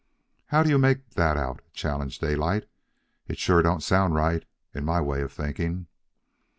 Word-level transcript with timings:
"How 0.47 0.63
do 0.63 0.69
you 0.71 0.79
make 0.79 1.11
that 1.11 1.37
out?" 1.37 1.61
challenged 1.73 2.21
Daylight. 2.21 2.67
"It 3.27 3.37
sure 3.37 3.61
don't 3.61 3.83
sound 3.83 4.15
right, 4.15 4.43
in 4.73 4.83
my 4.83 4.99
way 4.99 5.21
of 5.21 5.31
thinking." 5.31 5.85